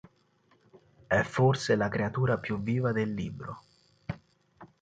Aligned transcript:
È 1.05 1.21
forse 1.21 1.75
la 1.75 1.87
creatura 1.87 2.39
più 2.39 2.59
viva 2.59 2.91
del 2.91 3.13
libro. 3.13 3.61